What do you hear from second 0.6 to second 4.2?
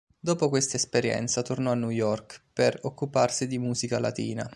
esperienza tornò a New York per occuparsi di Musica